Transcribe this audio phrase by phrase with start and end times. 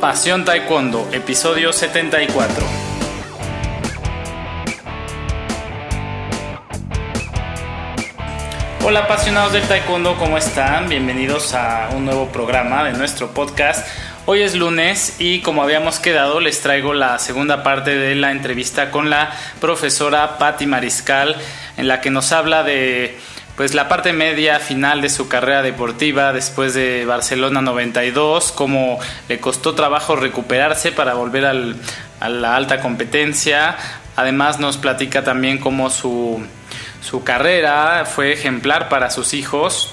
[0.00, 2.66] Pasión Taekwondo, episodio 74.
[8.84, 10.90] Hola apasionados del Taekwondo, ¿cómo están?
[10.90, 13.88] Bienvenidos a un nuevo programa de nuestro podcast.
[14.26, 18.90] Hoy es lunes y como habíamos quedado les traigo la segunda parte de la entrevista
[18.90, 19.30] con la
[19.62, 21.36] profesora Patti Mariscal
[21.78, 23.18] en la que nos habla de
[23.56, 28.98] pues la parte media final de su carrera deportiva después de Barcelona 92, cómo
[29.28, 31.76] le costó trabajo recuperarse para volver al,
[32.20, 33.76] a la alta competencia.
[34.14, 36.44] Además nos platica también cómo su,
[37.00, 39.92] su carrera fue ejemplar para sus hijos.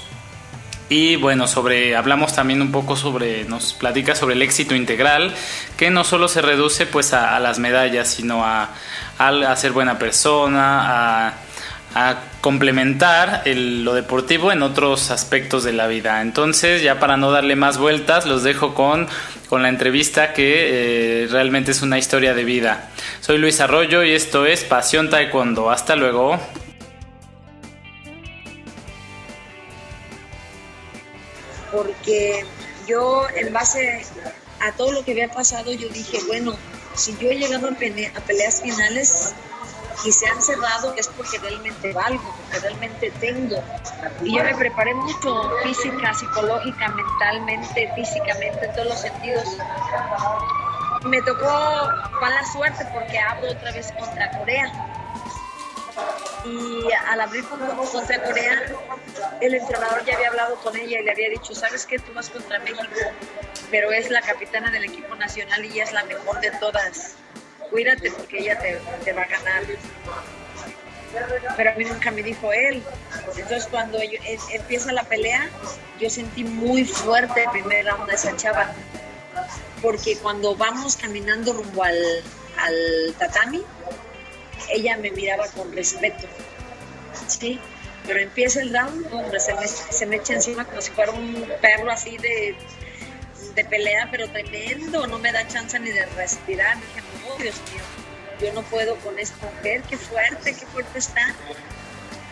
[0.90, 5.34] Y bueno, sobre hablamos también un poco sobre, nos platica sobre el éxito integral,
[5.78, 8.70] que no solo se reduce pues a, las medallas, sino a,
[9.18, 11.34] a ser buena persona, a
[11.96, 16.22] a complementar lo deportivo en otros aspectos de la vida.
[16.22, 19.08] Entonces, ya para no darle más vueltas, los dejo con,
[19.48, 22.90] con la entrevista que eh, realmente es una historia de vida.
[23.22, 25.70] Soy Luis Arroyo y esto es Pasión Taekwondo.
[25.70, 26.40] Hasta luego.
[31.72, 32.46] Porque
[32.88, 34.06] yo, en base
[34.60, 36.56] a todo lo que había pasado, yo dije, bueno,
[36.96, 39.34] si yo he llegado a, a peleas finales,
[40.04, 43.64] y se han cerrado es porque realmente valgo, porque realmente tengo.
[44.22, 49.48] Y yo me preparé mucho física, psicológica, mentalmente, físicamente, en todos los sentidos.
[51.06, 51.48] Me tocó
[52.22, 54.72] mala suerte porque abro otra vez contra Corea.
[56.46, 58.62] Y al abrir contra Corea,
[59.40, 62.00] el entrenador ya había hablado con ella y le había dicho, ¿sabes qué?
[62.00, 62.84] Tú vas contra México,
[63.72, 67.16] pero es la capitana del equipo nacional y ella es la mejor de todas
[67.74, 69.64] cuídate porque ella te, va a ganar.
[71.58, 72.84] Pero a mí nunca me dijo él.
[73.36, 73.98] Entonces cuando
[74.52, 75.50] empieza la pelea,
[76.00, 78.74] yo sentí muy fuerte el primer round de esa chava.
[79.82, 81.98] Porque cuando vamos caminando rumbo al,
[82.58, 83.64] al tatami,
[84.70, 86.28] ella me miraba con respeto.
[87.28, 87.60] ¿sí?
[88.06, 91.52] Pero empieza el round, hombre, se me, se me echa encima como si fuera un
[91.62, 92.56] perro así de,
[93.56, 96.78] de pelea, pero tremendo, no me da chance ni de respirar.
[96.78, 97.84] Dije, no, Dios mío,
[98.42, 101.36] yo no puedo con esta mujer, qué fuerte, qué fuerte está.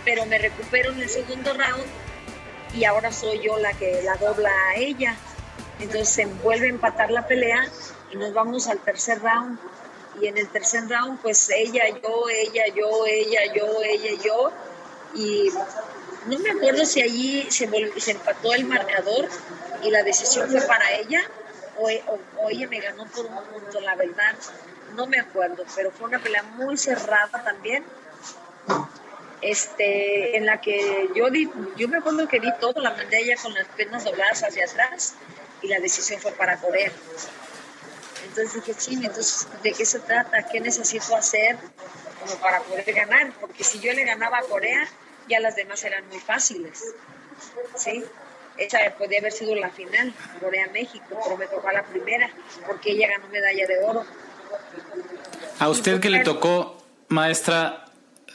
[0.04, 1.86] Pero me recupero en el segundo round
[2.74, 5.16] y ahora soy yo la que la dobla a ella.
[5.80, 7.68] Entonces se vuelve a empatar la pelea
[8.12, 9.60] y nos vamos al tercer round.
[10.22, 14.52] Y en el tercer round, pues ella, yo, ella, yo, ella, yo, ella, yo.
[15.16, 15.50] Y
[16.28, 19.30] no me acuerdo si allí se, se empató el marcador
[19.84, 21.22] y la decisión fue para ella
[21.78, 24.36] o, ella me ganó por un punto, la verdad,
[24.96, 27.84] no me acuerdo, pero fue una pelea muy cerrada también,
[29.42, 33.36] este, en la que yo di, yo me acuerdo que di todo, la mandé ella
[33.42, 35.16] con las piernas dobladas hacia atrás
[35.62, 36.92] y la decisión fue para Corea.
[38.24, 40.44] Entonces dije, sí, entonces, ¿de qué se trata?
[40.44, 41.58] ¿Qué necesito hacer
[42.20, 43.34] como para poder ganar?
[43.42, 44.88] Porque si yo le ganaba a Corea,
[45.28, 46.84] ya las demás eran muy fáciles,
[47.76, 48.06] ¿sí?
[48.62, 52.30] Esa podía haber sido la final, Corea-México, pero me tocó la primera,
[52.68, 54.06] porque ella ganó medalla de oro.
[55.58, 56.78] ¿A usted que le tocó,
[57.08, 57.86] maestra,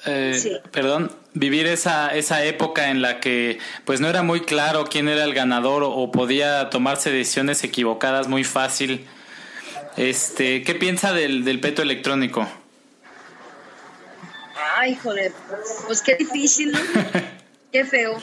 [0.05, 5.09] eh, perdón, vivir esa, esa época en la que pues no era muy claro quién
[5.09, 9.07] era el ganador o, podía tomarse decisiones equivocadas muy fácil?
[9.97, 12.49] Este, ¿Qué piensa del, del peto electrónico?
[14.77, 15.33] Ay, joder,
[15.87, 16.81] pues qué difícil, ¿no?
[17.73, 18.19] qué feo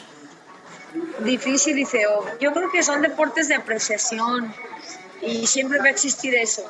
[1.19, 2.25] difícil y feo.
[2.39, 4.53] Yo creo que son deportes de apreciación
[5.21, 6.69] y siempre va a existir eso,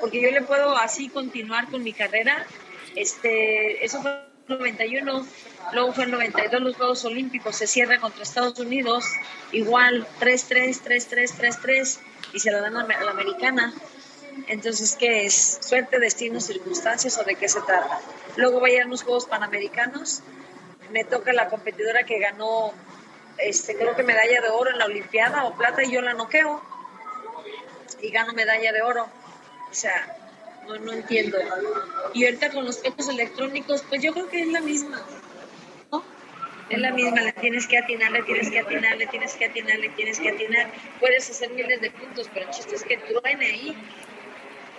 [0.00, 2.46] porque yo le puedo así continuar con mi carrera.
[2.94, 5.26] Este, eso fue el 91,
[5.72, 9.04] luego fue el 92 los Juegos Olímpicos, se cierra contra Estados Unidos,
[9.52, 11.98] igual 3-3, 3-3, 3-3
[12.32, 13.74] y se la dan a la americana.
[14.48, 15.58] Entonces, ¿qué es?
[15.62, 18.00] ¿Suerte, destino, circunstancias o de qué se trata?
[18.36, 20.22] Luego vayan los Juegos Panamericanos,
[20.92, 22.72] me toca la competidora que ganó
[23.38, 26.62] este, creo que medalla de oro en la Olimpiada o plata y yo la noqueo
[28.00, 29.08] y gano medalla de oro.
[29.70, 30.16] O sea,
[30.66, 31.38] no, no entiendo.
[32.14, 35.02] Y ahorita con los petos electrónicos, pues yo creo que es la misma.
[35.90, 36.02] ¿no?
[36.70, 39.78] Es la misma, le tienes que atinar, le tienes que atinar, le tienes que atinar,
[39.78, 40.70] le tienes que atinar.
[41.00, 43.76] Puedes hacer miles de puntos, pero el chiste es que truene ahí.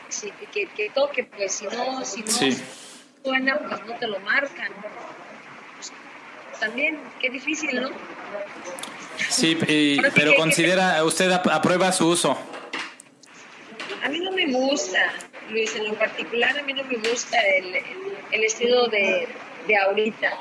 [0.09, 2.31] Sí, que, que, toque, pues si no, si no
[3.23, 4.71] suena, pues no te lo marcan
[6.59, 7.89] también, qué difícil, ¿no?
[9.29, 9.57] Sí,
[10.15, 12.37] pero considera, usted aprueba su uso.
[14.03, 15.13] A mí no me gusta,
[15.49, 17.75] Luis, en lo particular a mí no me gusta el,
[18.31, 19.27] el estilo de,
[19.67, 20.33] de ahorita.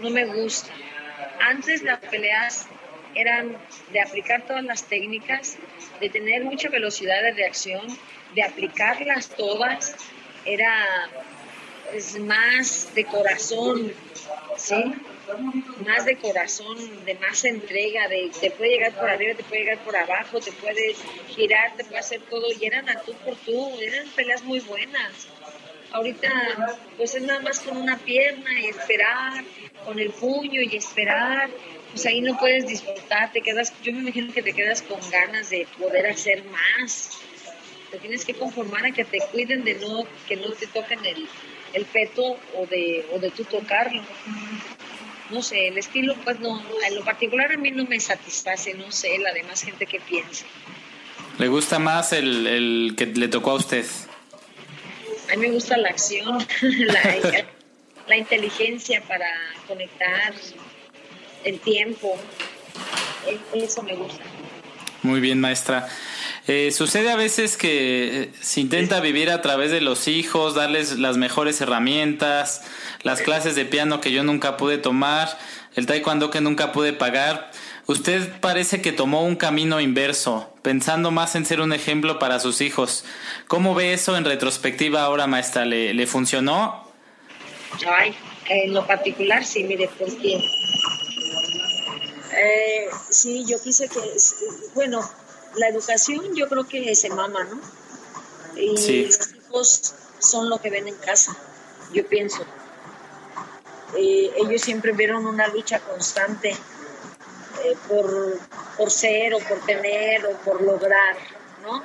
[0.00, 0.72] No me gusta.
[1.40, 2.66] Antes las peleas
[3.14, 3.56] eran
[3.92, 5.56] de aplicar todas las técnicas,
[6.00, 7.86] de tener mucha velocidad de reacción,
[8.34, 9.96] de aplicarlas todas,
[10.44, 10.84] era
[11.92, 13.92] es más de corazón,
[14.56, 14.94] ¿sí?
[15.86, 19.78] Más de corazón, de más entrega, de te puede llegar por arriba, te puede llegar
[19.84, 20.94] por abajo, te puede
[21.28, 25.28] girar, te puede hacer todo, y eran a tú por tú, eran peleas muy buenas.
[25.92, 26.30] Ahorita,
[26.96, 29.44] pues es nada más con una pierna y esperar,
[29.84, 31.48] con el puño y esperar,
[31.90, 35.50] pues ahí no puedes disfrutar, te quedas, yo me imagino que te quedas con ganas
[35.50, 37.18] de poder hacer más.
[37.90, 41.26] Te tienes que conformar a que te cuiden de no, que no te toquen el,
[41.72, 44.02] el feto o de, o de tú tocarlo.
[45.30, 48.90] No sé, el estilo, pues no, en lo particular a mí no me satisface, no
[48.90, 50.46] sé, la demás gente que piensa.
[51.38, 53.84] ¿Le gusta más el, el que le tocó a usted?
[55.30, 57.42] A mí me gusta la acción, la,
[58.06, 59.28] la inteligencia para
[59.66, 60.34] conectar,
[61.44, 62.16] el tiempo,
[63.54, 64.24] eso me gusta.
[65.02, 65.88] Muy bien, maestra.
[66.48, 70.98] Eh, sucede a veces que eh, se intenta vivir a través de los hijos, darles
[70.98, 72.62] las mejores herramientas,
[73.02, 75.38] las clases de piano que yo nunca pude tomar,
[75.74, 77.50] el taekwondo que nunca pude pagar.
[77.86, 82.62] Usted parece que tomó un camino inverso, pensando más en ser un ejemplo para sus
[82.62, 83.04] hijos.
[83.46, 85.66] ¿Cómo ve eso en retrospectiva ahora, maestra?
[85.66, 86.82] ¿Le, le funcionó?
[87.86, 88.14] Ay,
[88.48, 90.36] en lo particular sí, mire, porque
[92.32, 94.00] eh, sí, yo quise que,
[94.74, 95.02] bueno,
[95.58, 97.60] la educación yo creo que se mama, ¿no?
[98.56, 101.36] Y los hijos son lo que ven en casa,
[101.92, 102.42] yo pienso.
[103.96, 108.38] Eh, ellos siempre vieron una lucha constante eh, por,
[108.76, 111.16] por ser o por tener o por lograr,
[111.62, 111.82] ¿no?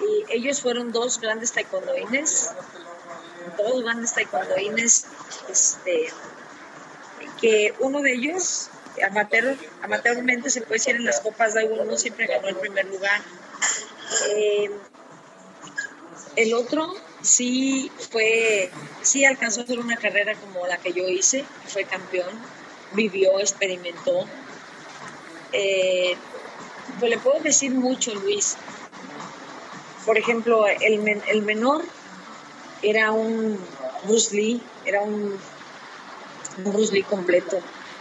[0.00, 2.50] Y ellos fueron dos grandes taekwondoines,
[3.58, 5.06] dos grandes taekwondoines,
[5.50, 6.10] este,
[7.40, 8.70] que uno de ellos
[9.02, 13.20] amateur, amateurmente se puede decir en las copas de uno siempre ganó el primer lugar.
[14.34, 14.70] Eh,
[16.36, 18.70] el otro sí fue,
[19.02, 22.30] sí alcanzó a hacer una carrera como la que yo hice, fue campeón,
[22.92, 24.26] vivió, experimentó.
[25.52, 26.16] Eh,
[26.98, 28.56] pues le puedo decir mucho, Luis.
[30.04, 31.84] Por ejemplo, el, menor
[32.82, 33.58] era un
[34.04, 35.38] Bruce Lee, era un,
[36.64, 37.60] un Bruce Lee completo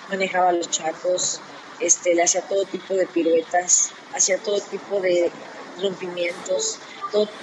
[0.10, 1.42] manejaba los chacos,
[1.80, 5.32] este, le hacía todo tipo de piruetas, hacía todo tipo de
[5.82, 6.80] rompimientos,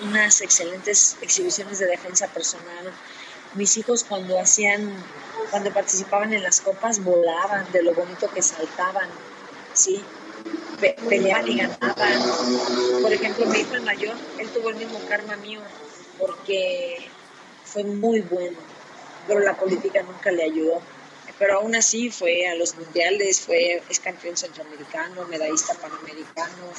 [0.03, 2.93] unas excelentes exhibiciones de defensa personal.
[3.55, 4.93] Mis hijos cuando hacían,
[5.51, 9.09] cuando participaban en las copas volaban de lo bonito que saltaban,
[9.73, 10.05] ¿sí?
[11.09, 12.23] peleaban y ganaban.
[13.03, 15.61] Por ejemplo, mi hijo el mayor, él tuvo el mismo karma mío,
[16.19, 17.09] porque
[17.65, 18.59] fue muy bueno,
[19.27, 20.83] pero la política nunca le ayudó
[21.39, 26.73] pero aún así fue a los mundiales, fue, es campeón centroamericano, medallista panamericano,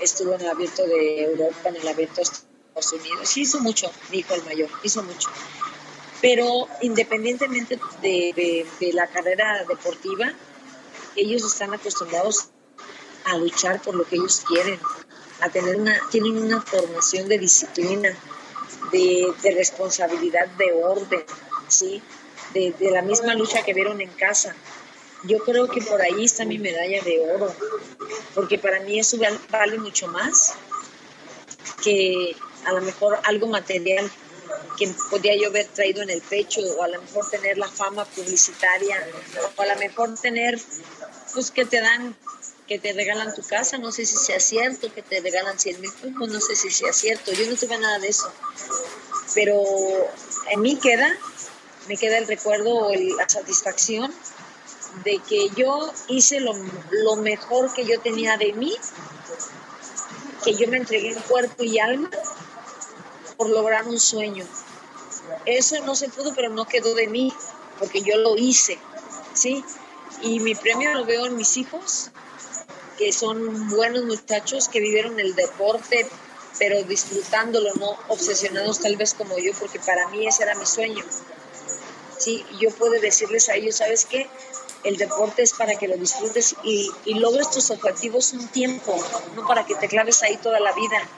[0.00, 4.34] estuvo en el abierto de Europa, en el abierto de Estados Unidos, hizo mucho, dijo
[4.34, 5.30] el mayor, hizo mucho.
[6.20, 10.32] Pero independientemente de, de la carrera deportiva,
[11.16, 12.48] ellos están acostumbrados
[13.24, 14.78] a luchar por lo que ellos quieren,
[15.40, 18.16] a tener una, tienen una formación de disciplina,
[18.92, 21.24] de, de responsabilidad, de orden,
[21.68, 22.02] ¿sí?
[22.52, 24.54] De, la misma lucha que vieron en casa.
[25.24, 27.54] Yo creo que por ahí está mi medalla de oro,
[28.34, 29.18] porque para mí eso
[29.50, 30.54] vale mucho más
[31.82, 32.34] que
[32.64, 34.10] a lo mejor algo material
[34.76, 38.04] que podía yo haber traído en el pecho, o a lo mejor tener la fama
[38.04, 39.06] publicitaria,
[39.56, 40.60] o a lo mejor tener,
[41.34, 42.16] pues que te dan,
[42.66, 45.92] que te regalan tu casa, no sé si sea cierto, que te regalan 100 mil
[45.92, 48.32] pesos, no sé si sea cierto, yo no tuve nada de eso,
[49.34, 49.62] pero
[50.50, 51.16] en mí queda
[51.88, 54.12] me queda el recuerdo o la satisfacción
[55.04, 58.74] de que yo hice lo, mejor que yo tenía de mí,
[60.44, 62.10] que yo me entregué en cuerpo y alma
[63.36, 64.44] por lograr un sueño.
[65.46, 67.32] Eso no se pudo, pero no quedó de mí,
[67.78, 68.78] porque yo lo hice,
[69.34, 69.64] ¿sí?
[70.20, 72.10] Y mi premio lo veo en mis hijos,
[72.98, 76.06] que son buenos muchachos, que vivieron el deporte,
[76.58, 81.04] pero disfrutándolo, no obsesionados tal vez como yo, porque para mí ese era mi sueño.
[82.22, 82.44] ¿Sí?
[82.60, 84.28] Yo puedo decirles a ellos, ¿sabes qué?
[84.84, 88.96] El deporte es para que lo disfrutes y, logres tus objetivos un tiempo,
[89.36, 91.08] no para que te claves ahí toda la vida,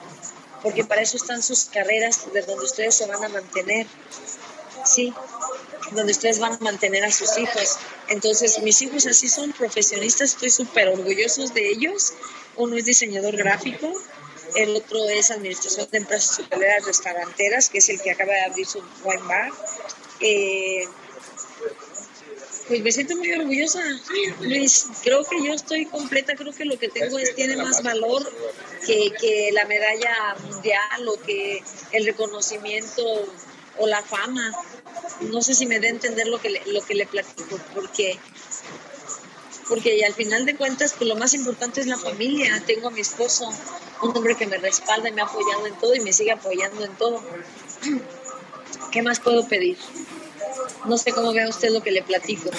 [0.61, 3.87] porque para eso están sus carreras, de donde ustedes se van a mantener,
[4.85, 5.13] ¿sí?
[5.91, 7.77] Donde ustedes van a mantener a sus hijos.
[8.07, 12.13] Entonces, mis hijos así son profesionistas, estoy súper orgullosos de ellos.
[12.55, 13.91] Uno es diseñador gráfico,
[14.55, 18.65] el otro es administración de empresas hoteleras restauranteras, que es el que acaba de abrir
[18.65, 19.51] su wine bar.
[20.19, 20.87] Eh,
[22.67, 23.79] Pues me siento muy orgullosa,
[24.39, 24.87] Luis.
[25.03, 28.27] Creo que yo estoy completa, creo que lo que tengo es, tiene más valor
[28.87, 33.03] que, que la medalla mundial o que el reconocimiento
[33.77, 34.51] o la fama.
[35.21, 38.17] No sé si me da a entender lo que le, lo que le platico, porque
[39.67, 42.61] porque al final de cuentas pues lo más importante es la familia.
[42.65, 43.47] Tengo a mi esposo,
[44.01, 46.83] un hombre que me respalda y me ha apoyado en todo y me sigue apoyando
[46.83, 47.21] en todo.
[48.95, 49.75] ¿Qué más puedo pedir?
[50.85, 52.49] No sé cómo vea usted lo que le platico.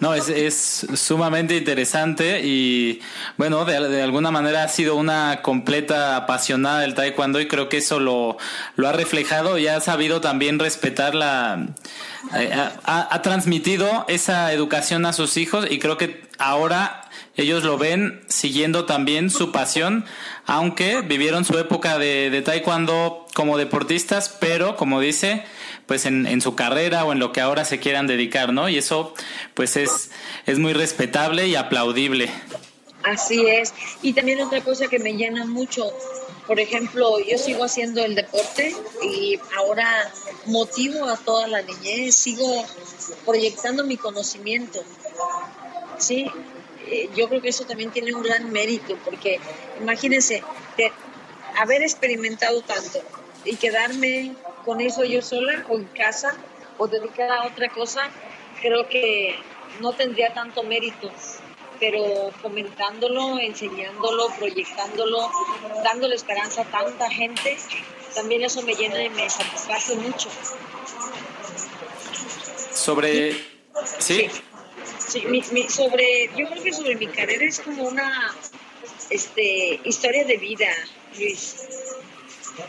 [0.00, 3.00] No, es, es sumamente interesante y
[3.38, 7.78] bueno, de, de, alguna manera ha sido una completa apasionada del taekwondo y creo que
[7.78, 8.36] eso lo,
[8.76, 11.68] lo ha reflejado y ha sabido también respetar la...
[12.36, 17.78] Eh, ha, ha transmitido esa educación a sus hijos y creo que ahora ellos lo
[17.78, 20.04] ven siguiendo también su pasión,
[20.44, 25.44] aunque vivieron su época de, de taekwondo como deportistas, pero como dice,
[25.92, 28.66] pues en, su carrera o en lo que ahora se quieran dedicar, ¿no?
[28.70, 29.12] Y eso
[29.52, 30.10] pues es,
[30.46, 32.30] es muy respetable y aplaudible.
[33.02, 33.74] Así es.
[34.00, 35.92] Y también otra cosa que me llena mucho,
[36.46, 40.10] por ejemplo, yo sigo haciendo el deporte y ahora
[40.46, 42.64] motivo a toda la niñez, sigo
[43.26, 44.82] proyectando mi conocimiento.
[45.98, 46.24] Sí,
[46.86, 49.40] eh, yo creo que eso también tiene un gran mérito, porque
[49.78, 50.42] imagínense,
[50.78, 50.90] de
[51.58, 53.00] haber experimentado tanto
[53.44, 56.34] y quedarme con eso yo sola o en casa
[56.78, 58.10] o dedicar a otra cosa,
[58.60, 59.36] creo que
[59.80, 61.10] no tendría tanto mérito.
[61.80, 65.28] Pero comentándolo, enseñándolo, proyectándolo,
[65.82, 67.56] dándole esperanza a tanta gente,
[68.14, 70.28] también eso me llena y me satisface mucho.
[72.72, 73.32] Sobre...
[73.98, 74.28] ¿Sí?
[74.28, 74.30] sí.
[75.08, 78.34] Sí, mi, mi, sobre, yo creo que sobre mi carrera es como una
[79.10, 80.68] este, historia de vida,
[81.18, 81.56] Luis.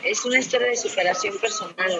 [0.03, 1.99] Es una historia de superación personal.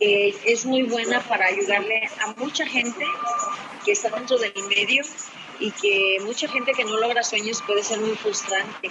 [0.00, 3.04] Es muy buena para ayudarle a mucha gente
[3.84, 5.02] que está dentro del medio
[5.58, 8.90] y que mucha gente que no logra sueños puede ser muy frustrante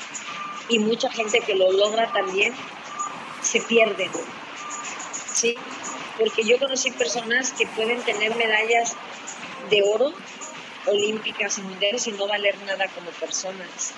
[0.70, 2.54] y mucha gente que lo logra también
[3.42, 4.10] se pierde.
[5.34, 5.56] ¿Sí?
[6.18, 8.96] Porque yo conocí personas que pueden tener medallas
[9.70, 10.14] de oro
[10.86, 13.94] olímpicas y mundiales y no valer nada como personas.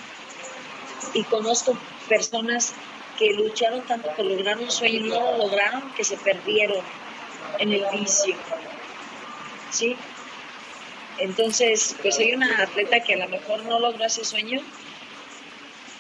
[1.14, 1.78] Y conozco
[2.10, 2.74] personas
[3.18, 6.84] que lucharon tanto que lograron un sueño y no lo lograron, que se perdieron
[7.60, 8.36] en el vicio.
[9.72, 9.96] ¿Sí?
[11.20, 14.62] Entonces, pues soy una atleta que a lo mejor no logró ese sueño,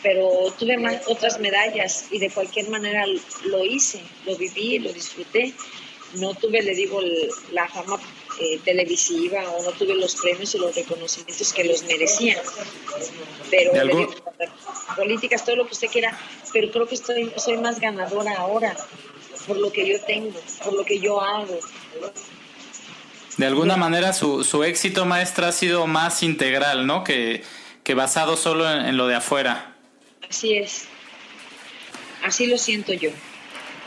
[0.04, 3.04] pero tuve más, otras medallas y de cualquier manera
[3.46, 5.54] lo hice, lo viví, lo disfruté.
[6.14, 7.02] No tuve, le digo,
[7.52, 8.00] la fama
[8.40, 12.40] eh, televisiva o no tuve los premios y los reconocimientos que los merecían.
[13.50, 13.72] Pero
[14.96, 16.18] políticas, todo lo que usted quiera,
[16.54, 18.76] pero creo que estoy, soy más ganadora ahora
[19.48, 21.60] por lo que yo tengo, por lo que yo hago.
[23.38, 23.80] De alguna sí.
[23.80, 27.04] manera su, su éxito maestra ha sido más integral, ¿no?
[27.04, 27.44] Que,
[27.84, 29.76] que basado solo en, en lo de afuera.
[30.30, 30.88] Así es.
[32.24, 33.12] Así lo siento yo.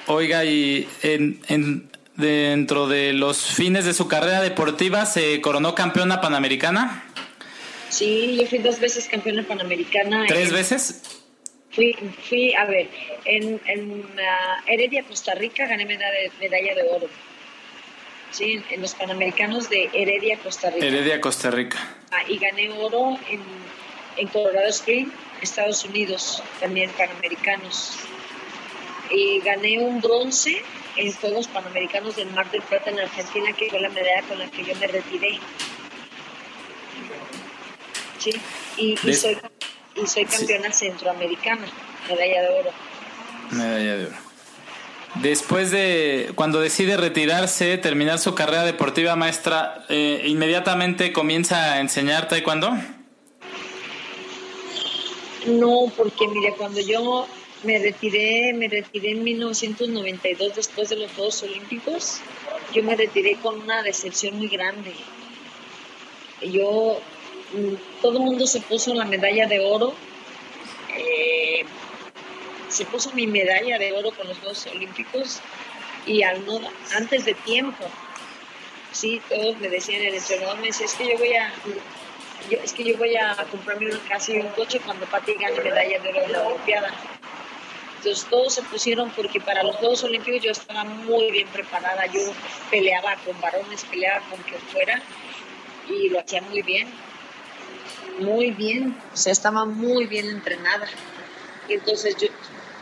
[0.07, 1.89] Oiga, y en, en,
[2.21, 7.05] dentro de los fines de su carrera deportiva se coronó campeona panamericana.
[7.89, 10.25] Sí, yo fui dos veces campeona panamericana.
[10.29, 11.03] ¿Tres en, veces?
[11.71, 11.97] Fui,
[12.29, 12.89] fui, a ver,
[13.25, 17.09] en, en uh, Heredia, Costa Rica, gané medalla medalla de oro.
[18.31, 20.87] Sí, en los panamericanos de Heredia, Costa Rica.
[20.87, 21.79] Heredia, Costa Rica.
[22.12, 23.41] Ah, y gané oro en,
[24.17, 25.12] en Colorado Springs,
[25.43, 27.99] Estados Unidos, también panamericanos.
[29.11, 30.62] Y gané un bronce
[30.97, 34.50] en Juegos Panamericanos del Mar del Plata en Argentina, que fue la medalla con la
[34.50, 35.38] que yo me retiré.
[38.18, 38.32] Sí,
[38.76, 39.38] y, y soy,
[39.97, 40.87] y soy campeona sí.
[40.87, 41.66] centroamericana,
[42.09, 42.70] medalla de oro.
[43.50, 44.16] Medalla de oro.
[45.16, 52.28] Después de, cuando decide retirarse, terminar su carrera deportiva maestra, eh, ¿inmediatamente comienza a enseñar
[52.28, 52.70] taekwondo?
[55.47, 57.26] No, porque mire, cuando yo
[57.62, 62.21] me retiré, me retiré en 1992 después de los Juegos Olímpicos.
[62.73, 64.95] Yo me retiré con una decepción muy grande.
[66.40, 67.00] Yo,
[68.00, 69.95] todo el mundo se puso la medalla de oro.
[70.97, 71.64] Eh,
[72.69, 75.40] se puso mi medalla de oro con los Juegos Olímpicos
[76.07, 76.61] y al no,
[76.95, 77.85] antes de tiempo.
[78.93, 81.52] Sí, todos me decían, el entrenador me decía, es que yo voy a,
[82.50, 86.00] es que yo voy a comprarme una casa y un coche cuando Pati gane medalla
[86.00, 87.20] de oro en la Olimpiada.
[88.00, 92.21] Entonces todos se pusieron porque para los Juegos Olímpicos yo estaba muy bien preparada, yo
[92.71, 95.02] peleaba con varones, peleaba con quien fuera
[95.87, 96.88] y lo hacía muy bien,
[98.21, 100.88] muy bien, o sea, estaba muy bien entrenada.
[101.69, 102.28] Entonces yo,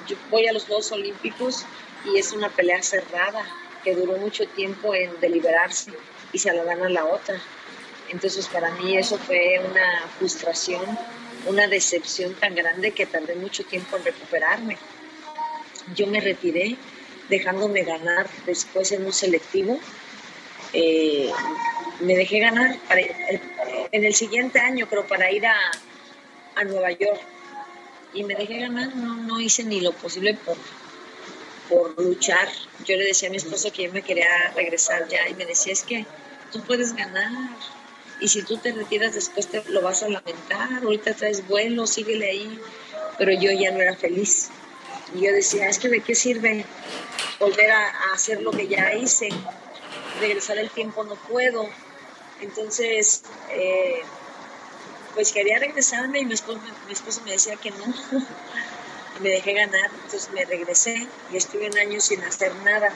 [0.06, 1.66] yo voy a los Juegos Olímpicos
[2.04, 3.44] y es una pelea cerrada
[3.82, 5.90] que duró mucho tiempo en deliberarse
[6.32, 7.42] y se la gana la otra.
[8.08, 10.96] Entonces para mí eso fue una frustración,
[11.46, 14.78] una decepción tan grande que tardé mucho tiempo en recuperarme.
[15.94, 16.76] Yo me retiré
[17.28, 19.78] dejándome ganar después en un selectivo.
[20.72, 21.30] Eh,
[22.00, 22.76] me dejé ganar
[23.92, 25.56] en el siguiente año, creo, para ir a,
[26.56, 27.20] a Nueva York.
[28.12, 30.56] Y me dejé ganar, no, no hice ni lo posible por,
[31.68, 32.48] por luchar.
[32.84, 35.72] Yo le decía a mi esposo que yo me quería regresar ya y me decía,
[35.72, 36.06] es que
[36.52, 37.30] tú puedes ganar.
[38.20, 42.30] Y si tú te retiras después te lo vas a lamentar, ahorita traes vuelo, síguele
[42.30, 42.60] ahí.
[43.18, 44.50] Pero yo ya no era feliz.
[45.14, 46.64] Y yo decía, es que de qué sirve
[47.38, 49.28] volver a, hacer lo que ya hice.
[50.20, 51.68] Regresar el tiempo no puedo.
[52.40, 54.02] Entonces, eh,
[55.14, 57.84] pues quería regresarme y mi esposo, mi esposo me decía que no.
[59.20, 62.90] me dejé ganar, entonces me regresé y estuve un año sin hacer nada.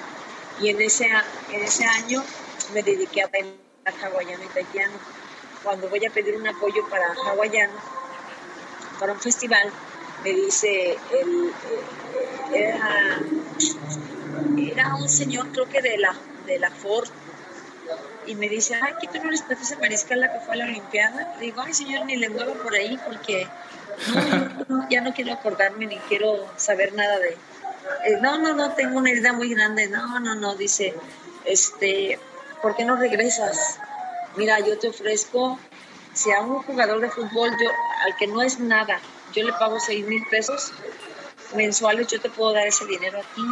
[0.60, 1.06] Y en ese,
[1.50, 2.22] en ese año
[2.72, 3.56] me dediqué a bailar
[4.02, 4.50] hawaiano y.
[5.62, 7.74] Cuando voy a pedir un apoyo para hawaiano,
[8.98, 9.72] para un festival,
[10.22, 11.52] me dice, el,
[12.54, 12.74] eh,
[14.72, 16.14] era, un señor creo que de la,
[16.46, 17.08] de la Ford,
[18.26, 20.64] y me dice, ay, ¿qué tú no eres Patricia Mariscal la que fue a la
[20.66, 21.34] Olimpiada?
[21.38, 23.48] Le digo, ay, señor, ni le muevo por ahí porque
[24.90, 27.30] ya no quiero acordarme ni quiero saber nada de...
[27.30, 29.88] Eh, no, no, no, tengo una herida muy grande.
[29.88, 30.94] No, no, no, dice,
[31.44, 32.18] este,
[32.62, 33.80] ¿por qué no regresas?
[34.36, 35.58] Mira, yo te ofrezco,
[36.14, 37.70] si a un jugador de fútbol, yo,
[38.06, 39.00] al que no es nada,
[39.32, 40.72] yo le pago seis mil pesos
[41.54, 43.42] mensuales, yo te puedo dar ese dinero a ti.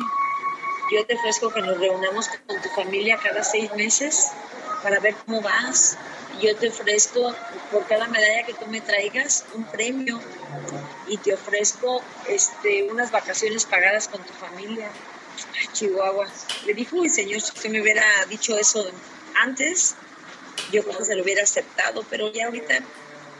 [0.93, 4.29] Yo te ofrezco que nos reunamos con tu familia cada seis meses
[4.83, 5.97] para ver cómo vas.
[6.41, 7.35] Yo te ofrezco
[7.71, 10.21] por cada medalla que tú me traigas un premio
[11.07, 14.91] y te ofrezco este, unas vacaciones pagadas con tu familia.
[15.73, 16.27] Chihuahua.
[16.67, 18.85] Le dijo, uy, señor, si me hubiera dicho eso
[19.37, 19.95] antes,
[20.73, 22.81] yo creo que se lo hubiera aceptado, pero ya ahorita,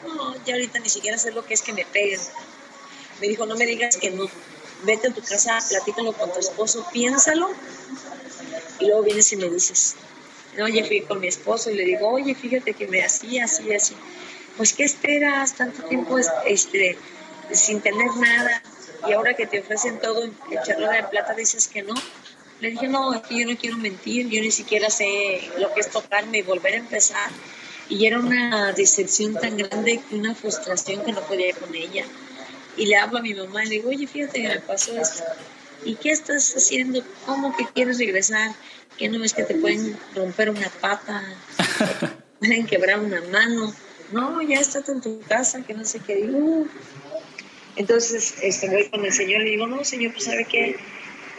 [0.07, 2.21] no, ya ahorita ni siquiera sé lo que es que me peguen.
[3.21, 4.27] Me dijo, no me digas que no.
[4.85, 7.51] Vete a tu casa, platícalo con tu esposo, piénsalo
[8.79, 9.97] y luego vienes y me dices.
[10.57, 13.73] No, ya fui con mi esposo y le digo, oye, fíjate que me hacía así,
[13.73, 13.95] así.
[14.57, 15.55] Pues, ¿qué esperas?
[15.55, 16.99] Tanto tiempo este,
[17.53, 18.63] sin tener nada
[19.09, 20.35] y ahora que te ofrecen todo en
[20.67, 21.95] charla de plata dices que no.
[22.61, 26.39] Le dije, no, yo no quiero mentir, yo ni siquiera sé lo que es tocarme
[26.39, 27.31] y volver a empezar.
[27.91, 32.05] Y era una decepción tan grande, una frustración que no podía ir con ella.
[32.77, 35.25] Y le hablo a mi mamá y le digo, oye, fíjate que me pasó esto.
[35.85, 37.03] ¿Y qué estás haciendo?
[37.27, 38.53] ¿Cómo que quieres regresar?
[38.97, 41.23] ¿Qué no ves que te pueden romper una pata?
[42.39, 43.75] pueden quebrar una mano?
[44.13, 46.15] No, ya estás en tu casa, que no sé qué.
[46.17, 46.67] Digo,
[47.77, 50.77] entonces este, voy con el Señor y le digo, no, Señor, pues sabe que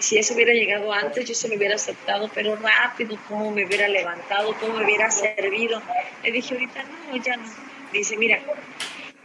[0.02, 3.88] si eso hubiera llegado antes, yo se lo hubiera aceptado, pero rápido, cómo me hubiera
[3.88, 5.82] levantado, cómo me hubiera servido.
[6.24, 7.48] Le dije, ahorita no, ya no.
[7.94, 8.40] Dice, mira,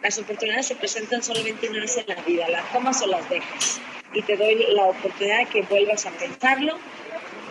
[0.02, 3.80] las oportunidades se presentan solamente una vez en la vida, las tomas o las dejas.
[4.12, 6.78] Y te doy la oportunidad de que vuelvas a pensarlo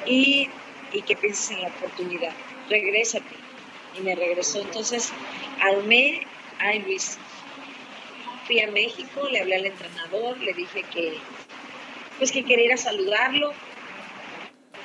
[0.06, 0.50] y,
[0.94, 2.32] y que pienses en la oportunidad.
[2.70, 3.36] Regrésate.
[3.98, 4.62] Y me regresó.
[4.62, 5.12] Entonces,
[5.62, 6.22] armé,
[6.60, 7.18] ay Luis,
[8.46, 11.18] fui a México, le hablé al entrenador, le dije que,
[12.18, 13.54] pues que quería ir a saludarlo,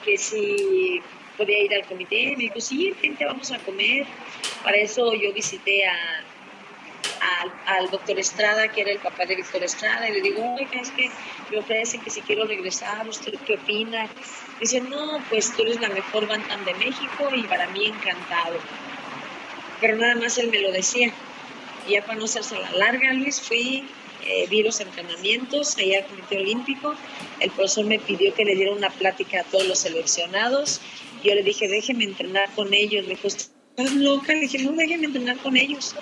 [0.05, 1.03] que si
[1.37, 4.07] podía ir al comité, me dijo, sí, gente, vamos a comer.
[4.63, 6.25] Para eso yo visité a,
[7.67, 10.91] al doctor Estrada, que era el papá de Víctor Estrada, y le digo, oiga, es
[10.91, 11.11] que
[11.51, 14.09] me ofrecen que si quiero regresar, ¿usted qué opina?
[14.59, 18.59] Dice, no, pues tú eres la mejor bantam de México y para mí encantado.
[19.81, 21.13] Pero nada más él me lo decía
[21.89, 23.89] ya para no hacerse la larga, Luis, fui,
[24.27, 26.95] eh, vi los entrenamientos allá al Comité Olímpico.
[27.41, 30.81] El profesor me pidió que le diera una plática a todos los seleccionados.
[31.25, 33.07] Yo le dije, déjeme entrenar con ellos.
[33.07, 34.33] Me dijo, ¿estás loca?
[34.33, 35.95] Le dije, no, déjeme entrenar con ellos.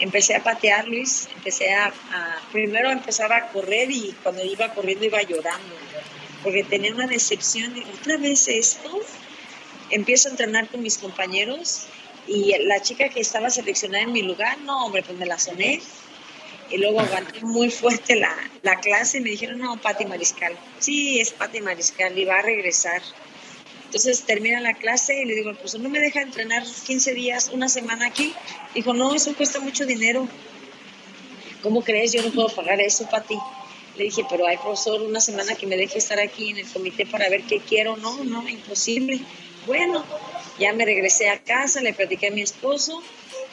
[0.00, 1.28] Empecé a patear, Luis.
[1.36, 1.92] Empecé a,
[2.52, 5.74] primero empezaba a correr y cuando iba corriendo iba llorando.
[6.42, 9.00] Porque tenía una decepción de, otra vez esto.
[9.90, 11.86] Empiezo a entrenar con mis compañeros
[12.26, 15.80] y la chica que estaba seleccionada en mi lugar, no, hombre, pues me la soné.
[16.70, 20.56] Y luego aguanté muy fuerte la, la clase y me dijeron, no, Pati Mariscal.
[20.78, 23.02] Sí, es Pati Mariscal y va a regresar.
[23.84, 27.68] Entonces termina la clase y le digo, pues no me deja entrenar 15 días, una
[27.68, 28.34] semana aquí.
[28.74, 30.28] Dijo, no, eso cuesta mucho dinero.
[31.62, 32.12] ¿Cómo crees?
[32.12, 33.38] Yo no puedo pagar eso, Pati.
[33.96, 37.06] Le dije, pero hay profesor, una semana que me deje estar aquí en el comité
[37.06, 37.96] para ver qué quiero.
[37.96, 39.20] No, no, imposible.
[39.66, 40.04] Bueno,
[40.58, 43.02] ya me regresé a casa, le platiqué a mi esposo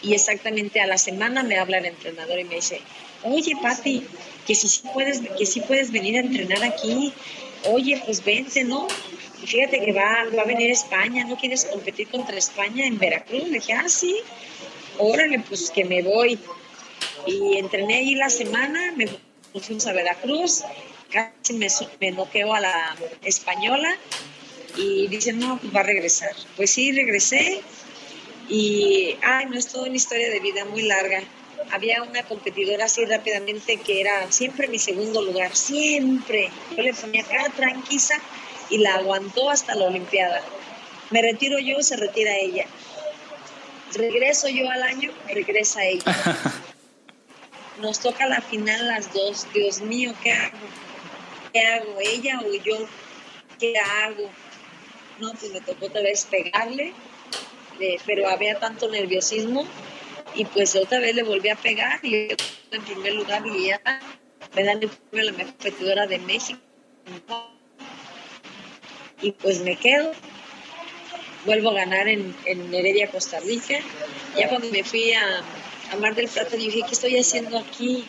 [0.04, 2.82] y exactamente a la semana me habla el entrenador y me dice,
[3.24, 4.06] oye Pati,
[4.46, 7.14] que si puedes, que sí puedes venir a entrenar aquí,
[7.70, 8.88] oye, pues vente, ¿no?
[9.42, 13.44] Y fíjate que va, va a venir España, ¿no quieres competir contra España en Veracruz?
[13.46, 14.18] Le dije, ah, sí.
[14.98, 16.38] órale, pues que me voy.
[17.26, 19.08] Y entrené ahí la semana, me
[19.62, 20.64] fuimos a Veracruz,
[21.10, 21.68] casi me,
[22.02, 23.96] me noqueo a la española
[24.76, 26.32] y dicen, no, pues va a regresar.
[26.58, 27.62] Pues sí, regresé
[28.50, 31.22] y, ay, no es toda una historia de vida muy larga.
[31.72, 36.50] Había una competidora así rápidamente que era siempre mi segundo lugar, siempre.
[36.76, 38.22] Yo le ponía cara tranquila
[38.70, 40.42] y la aguantó hasta la Olimpiada.
[41.10, 42.66] Me retiro yo, se retira ella.
[43.94, 46.04] Regreso yo al año, regresa ella.
[47.82, 49.48] Nos toca la final las dos.
[49.54, 50.58] Dios mío, ¿qué hago?
[51.54, 51.98] ¿Qué hago?
[52.02, 52.88] ¿Ella o yo?
[53.60, 54.30] ¿Qué hago?
[55.20, 56.94] No, pues me tocó otra vez pegarle,
[58.06, 59.66] pero había tanto nerviosismo
[60.36, 62.30] y pues otra vez le volví a pegar y
[62.72, 63.82] en primer lugar y ya
[64.56, 66.60] me dan el premio la mejor competidora de México
[69.22, 70.12] y pues me quedo
[71.46, 73.76] vuelvo a ganar en, en Heredia, Costa Rica.
[74.38, 75.44] Ya cuando me fui a,
[75.92, 78.06] a Mar del Plata, dije, ¿qué estoy haciendo aquí?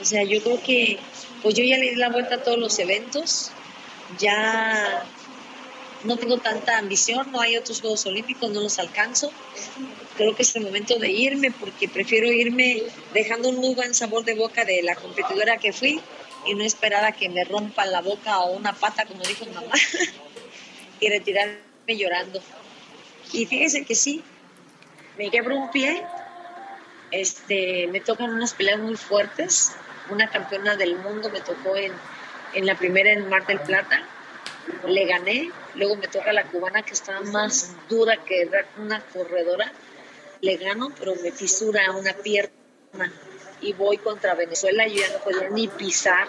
[0.00, 0.98] O sea, yo creo que,
[1.42, 3.50] pues yo ya le di la vuelta a todos los eventos,
[4.18, 5.04] ya
[6.04, 9.32] no tengo tanta ambición, no hay otros Juegos Olímpicos, no los alcanzo.
[10.16, 14.24] Creo que es el momento de irme porque prefiero irme dejando un muy buen sabor
[14.24, 16.00] de boca de la competidora que fui
[16.46, 19.72] y no esperar a que me rompan la boca o una pata, como dijo mamá,
[21.00, 22.40] y retirarme llorando.
[23.32, 24.22] Y fíjense que sí,
[25.16, 26.04] me quebro un pie,
[27.10, 29.72] este, me tocan unas peleas muy fuertes,
[30.10, 31.92] una campeona del mundo me tocó en,
[32.52, 34.06] en la primera en Mar del Plata,
[34.86, 38.48] le gané, luego me toca la cubana que estaba más dura que
[38.78, 39.72] una corredora,
[40.40, 42.50] le gano, pero me fisura una pierna
[43.60, 46.28] y voy contra Venezuela, yo ya no podía ni pisar.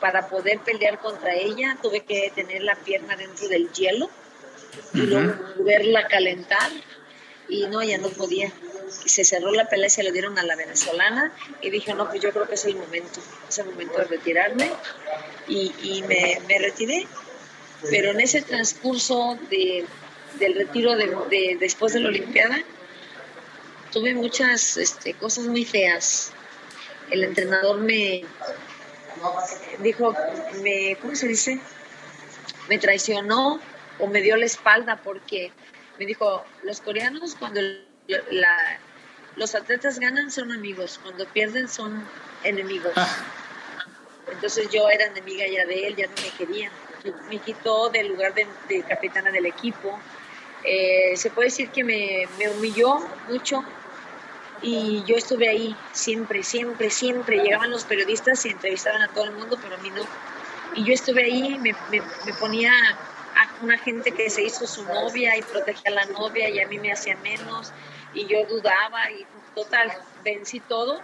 [0.00, 4.10] Para poder pelear contra ella tuve que tener la pierna dentro del hielo
[4.92, 6.70] y luego verla calentar
[7.48, 8.52] y no, ya no podía.
[8.88, 11.32] Se cerró la pelea y se le dieron a la venezolana
[11.62, 14.70] y dije, no, pues yo creo que es el momento, es el momento de retirarme
[15.48, 17.06] y, y me, me, retiré.
[17.90, 19.84] Pero en ese transcurso de,
[20.38, 22.62] del retiro de, después de la Olimpiada,
[23.92, 26.32] tuve muchas este, cosas muy feas.
[27.10, 28.24] El entrenador me
[29.80, 30.14] dijo,
[30.62, 31.60] me, ¿cómo se dice?
[32.68, 33.60] Me traicionó
[33.98, 35.52] o me dio la espalda porque
[35.98, 37.60] me dijo, los coreanos cuando
[39.36, 42.04] los atletas ganan son amigos, cuando pierden son
[42.42, 42.92] enemigos.
[42.96, 43.24] Ah.
[44.32, 46.70] Entonces yo era enemiga ya de él, ya no me quería.
[47.28, 49.98] Me quitó del lugar de, capitana del equipo.
[50.64, 53.62] Eh, se puede decir que me, humilló mucho
[54.62, 57.42] y yo estuve ahí siempre, siempre, siempre.
[57.42, 60.02] Llegaban los periodistas y entrevistaban a todo el mundo, pero a mí no.
[60.74, 62.72] Y yo estuve ahí, me, me, ponía
[63.62, 66.78] una gente que se hizo su novia y protegía a la novia y a mí
[66.78, 67.72] me hacía menos
[68.14, 71.00] y yo dudaba y total, vencí todo,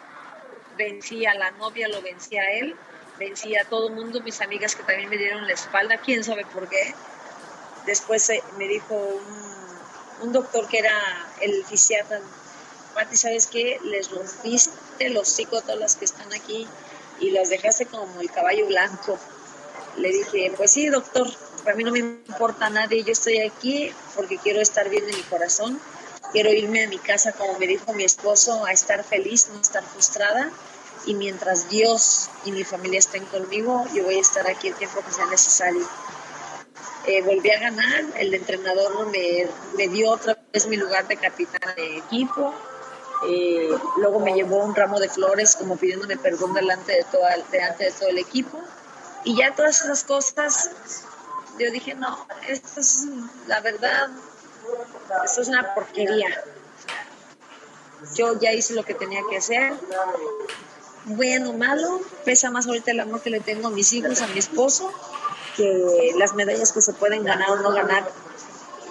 [0.77, 2.75] vencí a la novia, lo vencí a él,
[3.21, 6.69] vencí a todo mundo, mis amigas que también me dieron la espalda, quién sabe por
[6.69, 6.95] qué.
[7.85, 8.95] Después eh, me dijo
[10.23, 10.97] un, doctor que era
[11.41, 12.21] el fisiatra,
[12.95, 13.79] Pati, ¿sabes qué?
[13.85, 16.67] Les rompiste los psicótolas que están aquí
[17.21, 19.19] y los dejaste como el caballo blanco.
[19.97, 21.29] Le dije, pues sí, doctor,
[21.63, 25.23] para mí no me importa nadie, yo estoy aquí porque quiero estar bien en mi
[25.25, 25.79] corazón,
[26.33, 29.85] quiero irme a mi casa, como me dijo mi esposo, a estar feliz, no estar
[29.85, 30.51] frustrada.
[31.07, 35.01] Y mientras Dios y mi familia estén conmigo, yo voy a estar aquí el tiempo
[35.05, 35.87] que sea necesario.
[37.07, 41.75] Eh, volví a ganar, el entrenador me, me, dio otra vez mi lugar de capitán
[41.75, 42.55] de equipo,
[43.27, 47.85] eh, luego me llevó un ramo de flores como pidiéndome perdón delante de, toda, delante
[47.85, 48.61] de todo el equipo.
[49.25, 50.71] Y ya todas esas cosas
[51.59, 53.05] yo dije, no, esto es
[53.47, 54.09] la verdad,
[55.25, 56.29] esto es una porquería.
[58.15, 59.75] Yo ya hice lo que tenía que hacer.
[61.05, 64.39] Bueno, malo, pesa más ahorita el amor que le tengo a mis hijos, a mi
[64.39, 64.93] esposo,
[65.57, 68.11] que las medallas que se pueden ganar o no ganar.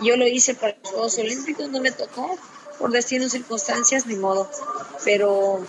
[0.02, 2.38] Yo lo hice para los Juegos Olímpicos, no me tocó,
[2.80, 4.50] por destinos, circunstancias, ni modo.
[5.04, 5.66] Pero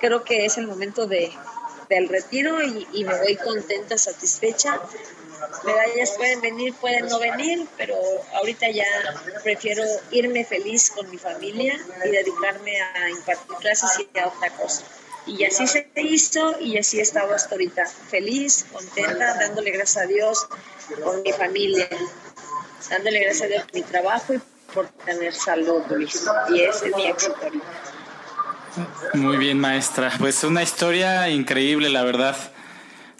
[0.00, 1.32] creo que es el momento de,
[1.88, 4.80] del retiro y, y me voy contenta, satisfecha
[5.64, 7.94] medallas pueden venir, pueden no venir, pero
[8.34, 8.84] ahorita ya
[9.42, 14.84] prefiero irme feliz con mi familia y dedicarme a impartir clases y a otra cosa.
[15.26, 20.06] Y así se hizo y así he estado hasta ahorita, feliz, contenta, dándole gracias a
[20.06, 20.46] Dios
[21.02, 21.88] por mi familia,
[22.88, 24.40] dándole gracias a Dios por mi trabajo y
[24.72, 26.26] por tener salud, Luis.
[26.50, 27.66] Y ese es mi éxito ahorita.
[29.14, 30.12] Muy bien, maestra.
[30.18, 32.36] Pues una historia increíble, la verdad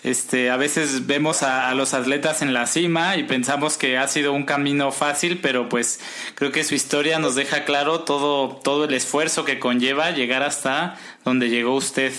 [0.04, 4.32] Este, a veces vemos a, los atletas en la cima y pensamos que ha sido
[4.32, 5.98] un camino fácil, pero pues
[6.36, 10.96] creo que su historia nos deja claro todo, todo el esfuerzo que conlleva llegar hasta
[11.24, 12.12] donde llegó usted.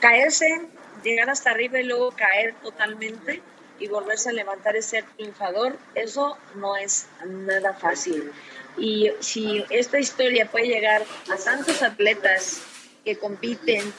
[0.00, 0.62] Caerse,
[1.04, 3.40] llegar hasta arriba y luego caer totalmente
[3.78, 8.32] y volverse a levantar y ser triunfador, eso no es nada fácil.
[8.76, 12.62] Y si esta historia puede llegar a tantos atletas
[13.04, 13.92] que compiten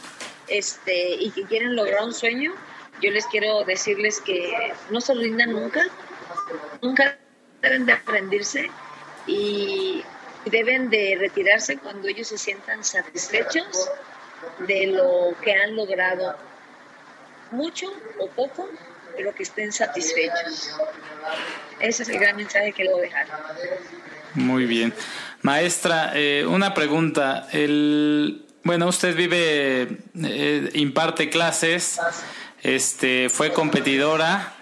[0.47, 2.53] este, y que quieren lograr un sueño,
[3.01, 5.81] yo les quiero decirles que no se rindan nunca,
[6.81, 7.17] nunca
[7.61, 8.69] deben de aprenderse
[9.27, 10.03] y
[10.45, 13.89] deben de retirarse cuando ellos se sientan satisfechos
[14.67, 16.35] de lo que han logrado,
[17.51, 18.69] mucho o poco,
[19.15, 20.77] pero que estén satisfechos.
[21.79, 23.27] Ese es el gran mensaje que le voy a dejar.
[24.33, 24.93] Muy bien.
[25.41, 27.47] Maestra, eh, una pregunta.
[27.51, 31.99] El, bueno, usted vive, eh, imparte clases
[32.63, 34.55] este, fue competidora.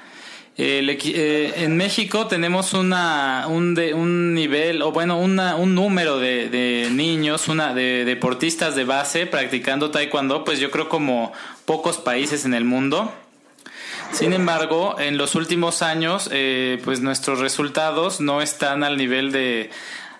[0.61, 6.49] Eh, en México tenemos una, un, de, un nivel, o bueno, una, un número de,
[6.49, 11.31] de, niños, una, de deportistas de base practicando taekwondo, pues yo creo como
[11.63, 13.13] pocos países en el mundo.
[14.11, 19.69] Sin embargo, en los últimos años, eh, pues nuestros resultados no están al nivel de,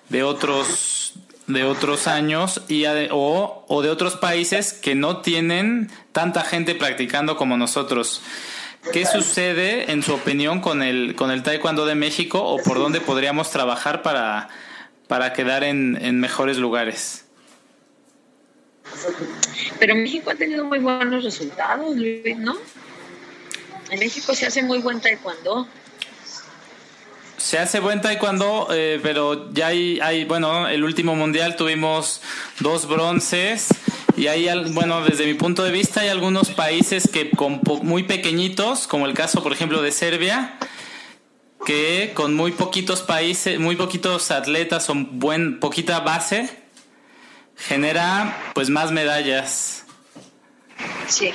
[0.10, 0.99] de otros
[1.50, 7.36] de otros años y o, o, de otros países que no tienen tanta gente practicando
[7.36, 8.22] como nosotros.
[8.94, 13.02] ¿Qué sucede, en su opinión, con el, con el Taekwondo de México o por dónde
[13.02, 14.48] podríamos trabajar para,
[15.08, 17.26] para quedar en, en mejores lugares?
[19.80, 21.96] Pero México ha tenido muy buenos resultados,
[22.38, 22.58] ¿no?
[23.90, 25.68] En México se hace muy buen Taekwondo
[27.40, 32.22] se hace buen taekwondo, eh, pero ya hay, hay, bueno, el último mundial tuvimos
[32.60, 33.70] dos bronces
[34.18, 38.88] y hay, bueno, desde mi punto de vista hay algunos países que con muy pequeñitos,
[38.88, 40.58] como el caso, por ejemplo, de Serbia,
[41.66, 46.50] que con muy poquitos países, muy poquitos atletas o buen, poquita base,
[47.56, 49.86] genera pues más medallas.
[51.08, 51.32] Sí.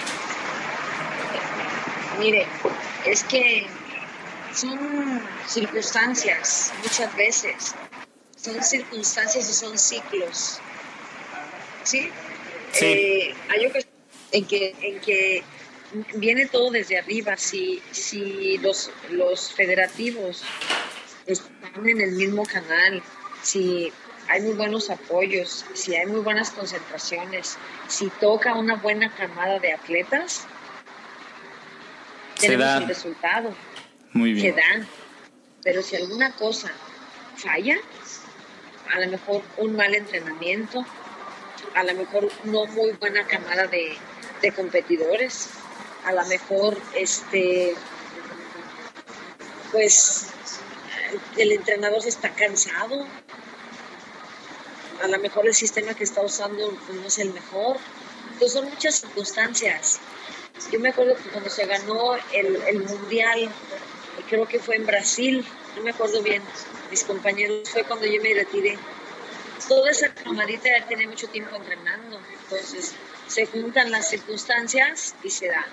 [2.19, 2.47] Mire,
[3.07, 3.67] es que
[4.55, 7.75] son circunstancias muchas veces,
[8.37, 10.61] son circunstancias y son ciclos.
[11.83, 12.11] ¿Sí?
[12.81, 13.89] Eh, hay ocasiones
[14.33, 15.45] en que, en que
[16.15, 20.43] viene todo desde arriba, si, si los, los federativos
[21.27, 23.03] están en el mismo canal,
[23.43, 23.93] si
[24.29, 29.73] hay muy buenos apoyos, si hay muy buenas concentraciones, si toca una buena camada de
[29.73, 30.47] atletas,
[32.41, 33.55] tenemos el resultado.
[34.15, 34.89] Muy que dan.
[35.63, 36.71] Pero si alguna cosa
[37.37, 37.77] falla,
[38.93, 40.85] a lo mejor un mal entrenamiento,
[41.75, 43.97] a lo mejor no muy buena camada de,
[44.41, 45.51] de competidores,
[46.05, 47.75] a lo mejor este
[49.73, 50.29] pues
[51.37, 53.07] el entrenador está cansado,
[55.03, 57.79] a lo mejor el sistema que está usando pues, no es el mejor.
[58.33, 59.99] Entonces son muchas circunstancias.
[60.71, 63.51] Yo me acuerdo que cuando se ganó el, el mundial
[64.29, 65.45] creo que fue en Brasil,
[65.77, 66.43] no me acuerdo bien,
[66.91, 68.79] mis compañeros, fue cuando yo me retiré.
[69.69, 72.95] Toda esa camarita ya tiene mucho tiempo entrenando, entonces
[73.29, 75.67] se juntan las circunstancias y se da,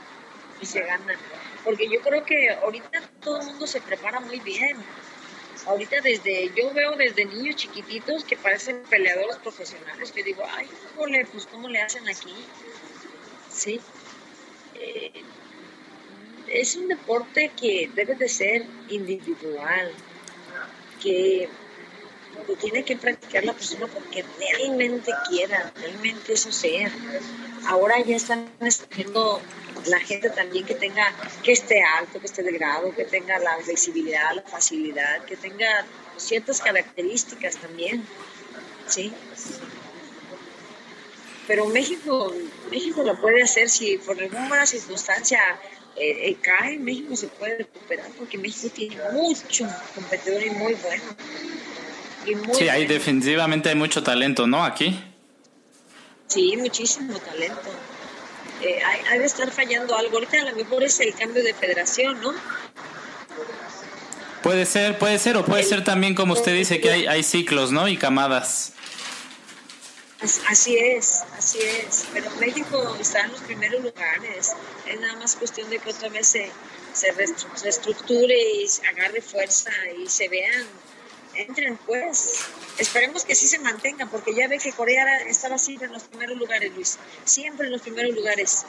[0.61, 1.17] y se gana.
[1.63, 4.77] Porque yo creo que ahorita todo el mundo se prepara muy bien.
[5.65, 10.67] Ahorita desde, yo veo desde niños chiquititos que parecen peleadores profesionales, que digo, ay,
[11.31, 12.45] pues ¿cómo le hacen aquí?
[13.51, 13.81] Sí.
[14.75, 15.11] Eh,
[16.53, 19.91] es un deporte que debe de ser individual,
[21.01, 21.49] que,
[22.59, 26.91] tiene que practicar la persona porque realmente quiera, realmente eso sea.
[27.67, 29.41] Ahora ya están escogiendo
[29.85, 34.33] la gente también que tenga, que esté alto, que esté delgado, que tenga la flexibilidad,
[34.33, 35.85] la facilidad, que tenga
[36.17, 38.05] ciertas características también,
[38.87, 39.13] ¿sí?
[41.47, 42.33] Pero México,
[42.69, 45.39] México lo puede hacer si por alguna circunstancia
[45.97, 51.03] eh, eh, cae, México se puede recuperar porque México tiene mucho competidor y muy bueno.
[52.53, 54.63] sí, hay definitivamente hay mucho talento, ¿no?
[54.63, 54.99] Aquí.
[56.27, 57.69] Sí, muchísimo talento.
[58.61, 60.17] Eh, hay, de estar fallando algo.
[60.17, 62.33] Ahorita a lo mejor es el cambio de federación, ¿no?
[64.43, 67.71] Puede ser, puede ser, o puede ser también como usted dice que hay, hay ciclos,
[67.71, 67.87] ¿no?
[67.87, 68.73] Y camadas.
[70.21, 72.05] Así es, así es.
[72.13, 74.53] Pero México está en los primeros lugares.
[74.85, 76.51] Es nada más cuestión de que otra vez se,
[76.93, 80.67] se reestructure y agarre fuerza y se vean,
[81.33, 82.45] entren pues.
[82.77, 86.37] Esperemos que sí se mantenga, porque ya ve que Corea estaba siempre en los primeros
[86.37, 86.99] lugares, Luis.
[87.25, 88.65] Siempre en los primeros lugares.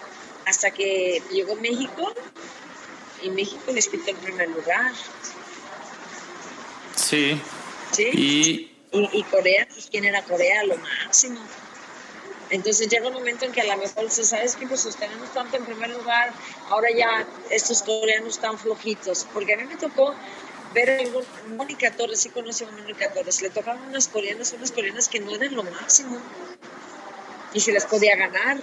[0.46, 2.12] hasta que llegó México
[3.22, 4.92] y México les quitó el primer lugar.
[6.96, 7.40] Sí.
[7.92, 8.10] ¿Sí?
[8.12, 11.40] Y, y, Corea, pues quién era Corea, lo máximo.
[12.50, 15.56] Entonces llega un momento en que a lo mejor se sabes que pues tenemos tanto
[15.56, 16.32] en primer lugar,
[16.68, 20.14] ahora ya estos coreanos están flojitos, porque a mí me tocó
[20.74, 25.08] ver a Mónica Torres, sí conocí a Mónica Torres, le tocaban unas coreanas, unas coreanas
[25.08, 26.20] que no eran lo máximo
[27.54, 28.58] y se les podía ganar.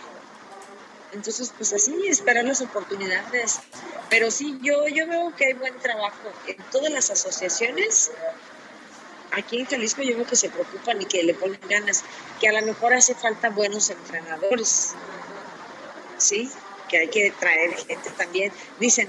[1.11, 3.59] Entonces, pues así, esperar las oportunidades.
[4.09, 8.11] Pero sí, yo, yo veo que hay buen trabajo en todas las asociaciones.
[9.31, 12.03] Aquí en Jalisco yo veo que se preocupan y que le ponen ganas,
[12.39, 14.93] que a lo mejor hace falta buenos entrenadores,
[16.17, 16.49] ¿sí?
[16.89, 18.51] Que hay que traer gente también.
[18.79, 19.07] Dicen,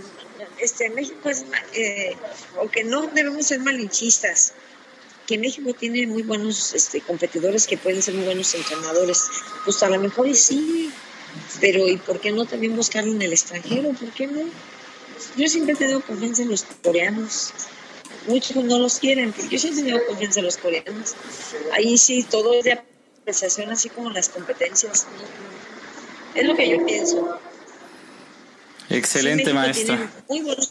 [0.59, 2.16] este, México es, eh,
[2.59, 4.52] o que no debemos ser malinchistas,
[5.26, 9.24] que México tiene muy buenos este, competidores que pueden ser muy buenos entrenadores.
[9.64, 10.92] Pues a lo mejor sí,
[11.61, 13.90] pero ¿y por qué no también buscarlo en el extranjero?
[13.90, 14.40] ¿Por qué no?
[15.37, 17.52] Yo siempre he tenido confianza en los coreanos.
[18.26, 21.14] Muchos no los quieren, yo siempre he tenido confianza en los coreanos.
[21.72, 25.06] Ahí sí, todo es de apreciación, así como las competencias.
[26.35, 27.38] Es lo que yo pienso.
[28.88, 30.11] Excelente, maestra.
[30.28, 30.70] Muy buenos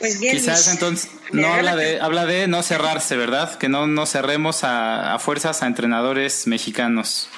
[0.00, 3.58] pues bien, Quizás entonces no habla de, habla de no cerrarse, ¿verdad?
[3.58, 7.28] Que no, no cerremos a, a fuerzas a entrenadores mexicanos.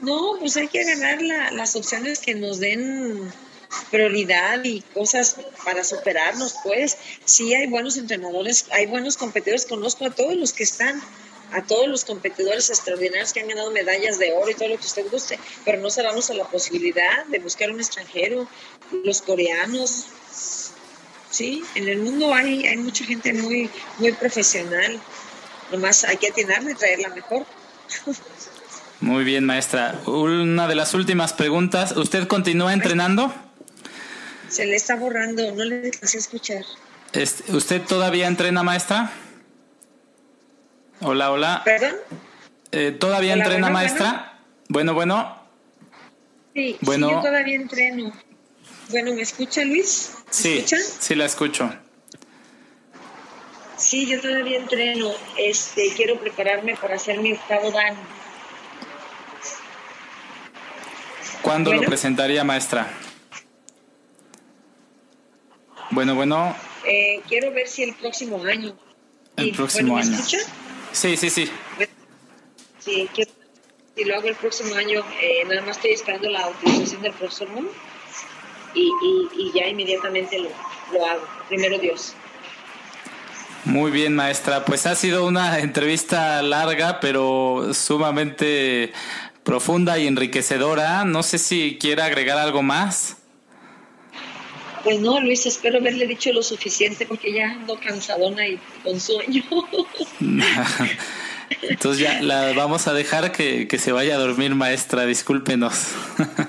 [0.00, 1.20] No, pues hay que ganar
[1.52, 3.30] las opciones que nos den
[3.90, 6.96] prioridad y cosas para superarnos, pues.
[7.24, 11.00] Sí hay buenos entrenadores, hay buenos competidores, conozco a todos los que están,
[11.52, 14.86] a todos los competidores extraordinarios que han ganado medallas de oro y todo lo que
[14.86, 18.48] usted guste, pero no cerramos a la posibilidad de buscar un extranjero,
[19.04, 20.06] los coreanos.
[21.30, 24.98] Sí, en el mundo hay, hay mucha gente muy, muy profesional,
[25.70, 27.44] nomás hay que atinarle y traerla mejor.
[29.00, 30.00] Muy bien, maestra.
[30.06, 31.96] Una de las últimas preguntas.
[31.96, 33.32] ¿Usted continúa entrenando?
[34.48, 36.64] Se le está borrando, no le a escuchar.
[37.12, 39.10] Este, ¿Usted todavía entrena, maestra?
[41.00, 41.62] Hola, hola.
[41.64, 41.96] ¿Perdón?
[42.72, 44.40] Eh, ¿Todavía entrena, maestra?
[44.68, 45.38] Bueno, bueno.
[46.54, 47.10] Sí, bueno.
[47.10, 48.12] yo todavía entreno.
[48.90, 50.14] Bueno, ¿me escucha, Luis?
[50.26, 50.76] ¿Me sí, escucha?
[51.00, 51.70] sí la escucho.
[53.76, 55.10] Sí, yo todavía entreno.
[55.38, 57.96] Este, quiero prepararme para hacer mi octavo dan.
[61.42, 62.88] ¿Cuándo lo presentaría, maestra?
[65.90, 66.54] Bueno, bueno.
[66.84, 68.74] Eh, quiero ver si el próximo año.
[69.36, 70.10] El próximo año.
[70.10, 70.38] ¿me escucha?
[70.92, 71.50] Sí, sí, sí.
[72.78, 73.30] Sí, quiero,
[73.96, 77.48] si lo hago el próximo año, eh, nada más estoy esperando la autorización del profesor
[77.50, 77.68] Moon
[78.74, 78.92] y,
[79.36, 80.50] y, ya inmediatamente lo,
[80.92, 81.26] lo hago.
[81.48, 82.14] Primero Dios.
[83.64, 84.64] Muy bien, maestra.
[84.64, 88.92] Pues ha sido una entrevista larga, pero sumamente
[89.42, 91.04] profunda y enriquecedora.
[91.04, 93.16] No sé si quiere agregar algo más.
[94.88, 99.44] Pues no, Luis, espero haberle dicho lo suficiente porque ya ando cansadona y con sueño.
[101.60, 105.88] Entonces ya la vamos a dejar que, se vaya a dormir, maestra, discúlpenos.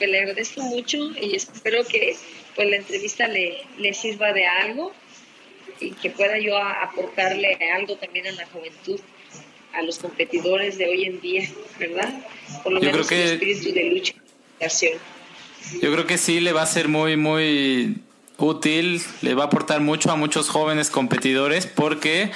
[0.00, 2.16] No le agradezco mucho y espero que
[2.56, 4.92] pues la entrevista le, le sirva de algo
[5.78, 8.98] y que pueda yo aportarle algo también a la juventud
[9.72, 12.12] a los competidores de hoy en día, ¿verdad?
[12.64, 14.14] Por lo menos el espíritu de lucha
[14.60, 14.64] y
[15.80, 17.96] Yo creo que sí le va a ser muy, muy
[18.36, 22.32] útil, le va a aportar mucho a muchos jóvenes competidores porque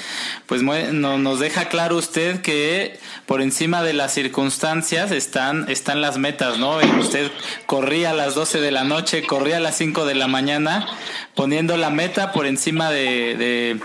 [0.47, 6.17] pues no, nos deja claro usted que por encima de las circunstancias están, están las
[6.17, 6.77] metas, ¿no?
[7.01, 7.31] usted
[7.67, 10.87] corría a las 12 de la noche, corría a las 5 de la mañana,
[11.35, 13.81] poniendo la meta por encima de, de,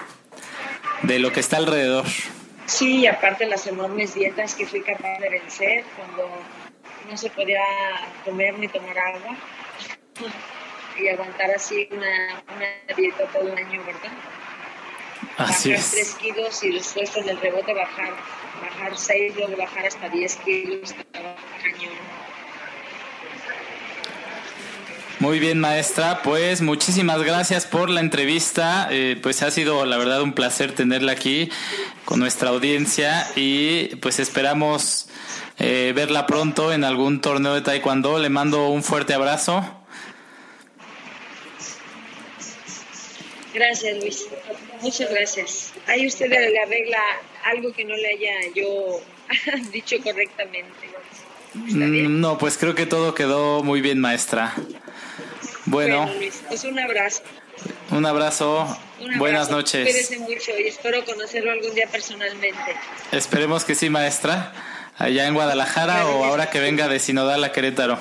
[1.01, 2.05] de lo que está alrededor.
[2.67, 6.29] Sí, aparte las enormes dietas que fui capaz de vencer cuando
[7.09, 7.61] no se podía
[8.25, 9.37] comer ni tomar agua
[10.99, 14.11] y aguantar así una, una dieta todo un año, ¿verdad?
[15.37, 18.13] Así bajar tres 3 kilos y después con el rebote bajar,
[18.61, 21.93] bajar 6, luego bajar hasta 10 kilos, cañón.
[25.19, 26.21] Muy bien, maestra.
[26.23, 28.87] Pues muchísimas gracias por la entrevista.
[28.91, 31.49] Eh, pues ha sido, la verdad, un placer tenerla aquí
[32.05, 35.07] con nuestra audiencia y pues esperamos
[35.59, 38.19] eh, verla pronto en algún torneo de taekwondo.
[38.19, 39.63] Le mando un fuerte abrazo.
[43.53, 44.25] Gracias, Luis.
[44.81, 45.73] Muchas gracias.
[45.87, 46.99] Ahí usted le arregla
[47.45, 48.99] algo que no le haya yo
[49.71, 50.89] dicho correctamente.
[51.53, 54.55] Mm, no, pues creo que todo quedó muy bien, maestra.
[55.73, 56.07] Bueno,
[56.47, 57.23] pues un abrazo.
[57.89, 58.77] Un abrazo.
[59.17, 59.83] Buenas noches.
[59.83, 62.75] Cuídese mucho y espero conocerlo algún día personalmente.
[63.11, 64.53] Esperemos que sí, maestra.
[64.97, 67.97] allá en Guadalajara o ahora que venga de Sinodal a Querétaro.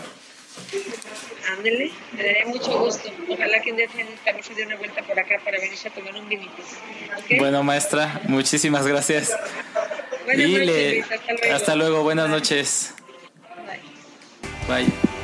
[1.57, 3.11] Ándele, me mucho gusto.
[3.31, 6.15] Ojalá que un día también se dé una vuelta por acá para venirse a tomar
[6.15, 6.53] un vinito.
[7.39, 9.35] Bueno, maestra, muchísimas gracias.
[10.27, 11.57] Buenas noches, hasta luego.
[11.57, 12.95] Hasta luego, buenas noches.
[14.69, 15.22] Bye.